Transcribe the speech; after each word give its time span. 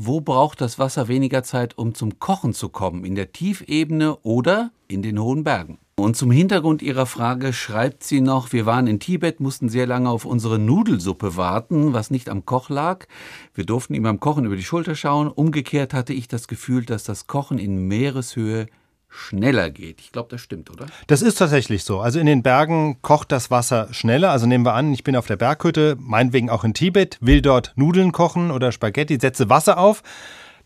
Wo 0.00 0.22
braucht 0.22 0.62
das 0.62 0.78
Wasser 0.78 1.06
weniger 1.08 1.42
Zeit, 1.42 1.76
um 1.76 1.94
zum 1.94 2.18
Kochen 2.18 2.54
zu 2.54 2.70
kommen? 2.70 3.04
In 3.04 3.14
der 3.14 3.32
Tiefebene 3.32 4.16
oder 4.22 4.70
in 4.88 5.02
den 5.02 5.20
hohen 5.20 5.44
Bergen? 5.44 5.78
Und 5.96 6.16
zum 6.16 6.30
Hintergrund 6.30 6.80
Ihrer 6.80 7.04
Frage 7.04 7.52
schreibt 7.52 8.02
sie 8.02 8.22
noch, 8.22 8.54
wir 8.54 8.64
waren 8.64 8.86
in 8.86 9.00
Tibet, 9.00 9.40
mussten 9.40 9.68
sehr 9.68 9.86
lange 9.86 10.08
auf 10.08 10.24
unsere 10.24 10.58
Nudelsuppe 10.58 11.36
warten, 11.36 11.92
was 11.92 12.10
nicht 12.10 12.30
am 12.30 12.46
Koch 12.46 12.70
lag. 12.70 13.04
Wir 13.52 13.66
durften 13.66 13.92
ihm 13.92 14.04
beim 14.04 14.18
Kochen 14.18 14.46
über 14.46 14.56
die 14.56 14.64
Schulter 14.64 14.94
schauen. 14.94 15.28
Umgekehrt 15.28 15.92
hatte 15.92 16.14
ich 16.14 16.26
das 16.26 16.48
Gefühl, 16.48 16.86
dass 16.86 17.04
das 17.04 17.26
Kochen 17.26 17.58
in 17.58 17.86
Meereshöhe 17.86 18.68
schneller 19.12 19.70
geht. 19.70 20.00
Ich 20.00 20.10
glaube, 20.10 20.28
das 20.30 20.40
stimmt, 20.40 20.70
oder? 20.70 20.86
Das 21.06 21.22
ist 21.22 21.36
tatsächlich 21.36 21.84
so. 21.84 22.00
Also 22.00 22.18
in 22.18 22.26
den 22.26 22.42
Bergen 22.42 23.00
kocht 23.02 23.30
das 23.30 23.50
Wasser 23.50 23.88
schneller. 23.92 24.30
Also 24.30 24.46
nehmen 24.46 24.64
wir 24.64 24.74
an, 24.74 24.92
ich 24.92 25.04
bin 25.04 25.16
auf 25.16 25.26
der 25.26 25.36
Berghütte, 25.36 25.96
meinetwegen 26.00 26.50
auch 26.50 26.64
in 26.64 26.74
Tibet, 26.74 27.18
will 27.20 27.42
dort 27.42 27.72
Nudeln 27.76 28.12
kochen 28.12 28.50
oder 28.50 28.72
Spaghetti, 28.72 29.18
setze 29.20 29.48
Wasser 29.48 29.78
auf. 29.78 30.02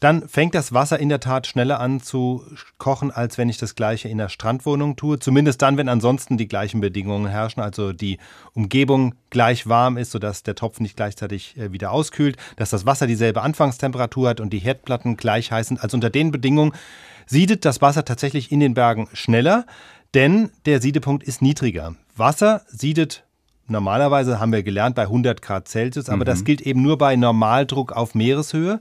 Dann 0.00 0.28
fängt 0.28 0.54
das 0.54 0.74
Wasser 0.74 0.98
in 1.00 1.08
der 1.08 1.20
Tat 1.20 1.46
schneller 1.46 1.80
an 1.80 2.00
zu 2.00 2.44
kochen, 2.76 3.10
als 3.10 3.38
wenn 3.38 3.48
ich 3.48 3.56
das 3.56 3.74
gleiche 3.74 4.08
in 4.08 4.18
der 4.18 4.28
Strandwohnung 4.28 4.96
tue. 4.96 5.18
Zumindest 5.18 5.62
dann, 5.62 5.78
wenn 5.78 5.88
ansonsten 5.88 6.36
die 6.36 6.48
gleichen 6.48 6.80
Bedingungen 6.80 7.26
herrschen, 7.26 7.62
also 7.62 7.92
die 7.92 8.18
Umgebung 8.52 9.14
gleich 9.30 9.66
warm 9.66 9.96
ist, 9.96 10.10
sodass 10.10 10.42
der 10.42 10.54
Topf 10.54 10.80
nicht 10.80 10.96
gleichzeitig 10.96 11.56
äh, 11.56 11.72
wieder 11.72 11.92
auskühlt, 11.92 12.36
dass 12.56 12.70
das 12.70 12.84
Wasser 12.84 13.06
dieselbe 13.06 13.40
Anfangstemperatur 13.40 14.28
hat 14.28 14.40
und 14.40 14.52
die 14.52 14.58
Herdplatten 14.58 15.16
gleich 15.16 15.50
heiß 15.50 15.68
sind. 15.68 15.82
Also 15.82 15.96
unter 15.96 16.10
den 16.10 16.30
Bedingungen 16.30 16.72
siedet 17.26 17.64
das 17.64 17.82
Wasser 17.82 18.04
tatsächlich 18.04 18.50
in 18.50 18.60
den 18.60 18.74
Bergen 18.74 19.08
schneller, 19.12 19.66
denn 20.14 20.50
der 20.64 20.80
Siedepunkt 20.80 21.24
ist 21.24 21.42
niedriger. 21.42 21.94
Wasser 22.16 22.62
siedet 22.68 23.24
normalerweise, 23.68 24.40
haben 24.40 24.52
wir 24.52 24.62
gelernt, 24.62 24.94
bei 24.94 25.02
100 25.02 25.42
Grad 25.42 25.68
Celsius, 25.68 26.08
aber 26.08 26.24
mhm. 26.24 26.26
das 26.26 26.44
gilt 26.44 26.60
eben 26.60 26.82
nur 26.82 26.98
bei 26.98 27.16
Normaldruck 27.16 27.92
auf 27.92 28.14
Meereshöhe. 28.14 28.80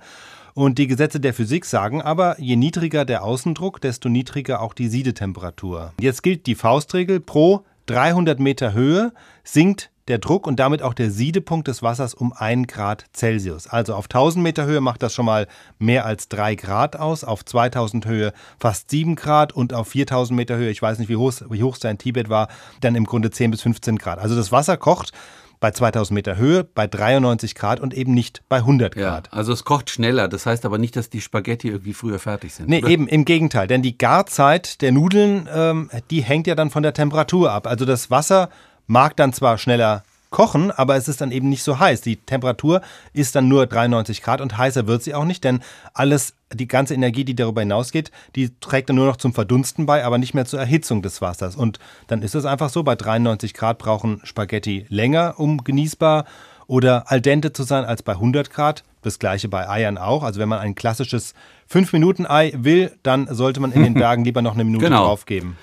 Und 0.54 0.78
die 0.78 0.88
Gesetze 0.88 1.20
der 1.20 1.34
Physik 1.34 1.66
sagen 1.66 2.02
aber, 2.02 2.40
je 2.40 2.56
niedriger 2.56 3.04
der 3.04 3.24
Außendruck, 3.24 3.82
desto 3.82 4.08
niedriger 4.08 4.62
auch 4.62 4.74
die 4.74 4.88
Siedetemperatur. 4.88 5.92
Jetzt 6.00 6.24
gilt 6.24 6.46
die 6.46 6.56
Faustregel, 6.56 7.20
pro 7.20 7.66
300 7.88 8.40
Meter 8.40 8.74
Höhe 8.74 9.12
sinkt 9.44 9.92
der 10.08 10.20
Druck 10.20 10.46
und 10.46 10.60
damit 10.60 10.82
auch 10.82 10.94
der 10.94 11.10
Siedepunkt 11.10 11.68
des 11.68 11.82
Wassers 11.82 12.14
um 12.14 12.32
1 12.32 12.68
Grad 12.68 13.06
Celsius. 13.14 13.68
Also 13.68 13.96
auf 13.96 14.06
1000 14.06 14.44
Meter 14.44 14.66
Höhe 14.66 14.82
macht 14.82 15.02
das 15.02 15.14
schon 15.14 15.26
mal 15.26 15.48
mehr 15.80 16.06
als 16.06 16.30
3 16.30 16.56
Grad 16.56 16.96
aus, 16.96 17.24
auf 17.24 17.44
2000 17.44 18.06
Höhe 18.06 18.34
fast 18.60 18.92
7 18.92 19.16
Grad 19.16 19.54
und 19.54 19.74
auf 19.74 19.88
4000 19.88 20.38
Meter 20.38 20.58
Höhe, 20.58 20.70
ich 20.70 20.82
weiß 20.82 21.00
nicht, 21.00 21.10
wie 21.10 21.16
hoch, 21.16 21.34
wie 21.50 21.64
hoch 21.64 21.74
es 21.74 21.80
da 21.80 21.90
in 21.90 21.98
Tibet 21.98 22.30
war, 22.30 22.50
dann 22.82 22.96
im 22.96 23.06
Grunde 23.06 23.32
10 23.32 23.52
bis 23.52 23.62
15 23.64 23.98
Grad. 23.98 24.20
Also 24.20 24.36
das 24.36 24.52
Wasser 24.52 24.78
kocht 24.78 25.12
bei 25.60 25.72
2000 25.72 26.14
Meter 26.14 26.38
Höhe, 26.38 26.64
bei 26.64 26.86
93 26.86 27.56
Grad 27.56 27.80
und 27.80 27.94
eben 27.94 28.14
nicht 28.14 28.44
bei 28.50 28.58
100 28.58 28.94
Grad. 28.94 29.28
Ja, 29.28 29.34
also 29.34 29.54
es 29.54 29.64
kocht 29.64 29.90
schneller, 29.90 30.28
das 30.28 30.46
heißt 30.46 30.66
aber 30.66 30.78
nicht, 30.78 30.96
dass 30.96 31.10
die 31.10 31.22
Spaghetti 31.22 31.70
irgendwie 31.70 31.94
früher 31.94 32.20
fertig 32.20 32.54
sind. 32.54 32.70
Nee, 32.70 32.80
oder? 32.80 32.90
eben 32.90 33.08
im 33.08 33.26
Gegenteil, 33.26 33.68
denn 33.68 33.82
die 33.82 33.98
Garzeit 33.98 34.82
der 34.82 34.92
Nudeln, 34.92 35.50
ähm, 35.52 35.90
die 36.12 36.22
hängt 36.22 36.46
ja 36.46 36.54
dann 36.54 36.70
von 36.70 36.84
der 36.84 36.94
Temperatur 36.94 37.52
ab. 37.52 37.66
Also 37.66 37.86
das 37.86 38.12
Wasser 38.12 38.50
mag 38.88 39.16
dann 39.16 39.34
zwar 39.34 39.58
schneller 39.58 40.04
kochen, 40.36 40.70
aber 40.70 40.98
es 40.98 41.08
ist 41.08 41.22
dann 41.22 41.32
eben 41.32 41.48
nicht 41.48 41.64
so 41.64 41.80
heiß. 41.80 42.02
Die 42.02 42.18
Temperatur 42.18 42.82
ist 43.14 43.36
dann 43.38 43.48
nur 43.48 43.68
93 43.68 44.22
Grad 44.22 44.42
und 44.42 44.58
heißer 44.58 44.86
wird 44.86 45.02
sie 45.02 45.14
auch 45.14 45.24
nicht, 45.24 45.46
denn 45.46 45.62
alles, 45.94 46.34
die 46.54 46.68
ganze 46.68 46.94
Energie, 46.94 47.24
die 47.24 47.36
darüber 47.36 47.62
hinausgeht, 47.62 48.12
die 48.36 48.52
trägt 48.60 48.90
dann 48.90 48.98
nur 48.98 49.06
noch 49.06 49.16
zum 49.16 49.34
Verdunsten 49.34 49.86
bei, 49.86 50.04
aber 50.04 50.18
nicht 50.18 50.34
mehr 50.34 50.46
zur 50.46 50.60
Erhitzung 50.60 51.02
des 51.02 51.22
Wassers. 51.22 51.56
Und 51.56 51.80
dann 52.08 52.22
ist 52.22 52.36
es 52.36 52.44
einfach 52.44 52.70
so, 52.70 52.84
bei 52.84 52.96
93 52.96 53.54
Grad 53.54 53.78
brauchen 53.78 54.20
Spaghetti 54.26 54.86
länger, 54.90 55.36
um 55.38 55.64
genießbar 55.64 56.26
oder 56.68 57.10
al 57.10 57.22
dente 57.22 57.54
zu 57.54 57.64
sein 57.64 57.86
als 57.86 58.04
bei 58.04 58.14
100 58.14 58.50
Grad. 58.50 58.84
Das 59.04 59.20
gleiche 59.20 59.48
bei 59.48 59.70
Eiern 59.70 59.98
auch. 59.98 60.24
Also 60.24 60.40
wenn 60.42 60.50
man 60.50 60.60
ein 60.60 60.76
klassisches 60.76 61.34
5-Minuten-Ei 61.72 62.54
will, 62.58 62.92
dann 63.04 63.34
sollte 63.34 63.60
man 63.60 63.72
in 63.72 63.84
den 63.84 63.94
Bergen 63.96 64.26
lieber 64.26 64.42
noch 64.42 64.56
eine 64.56 64.66
Minute 64.66 64.86
genau. 64.86 65.06
draufgeben. 65.06 65.56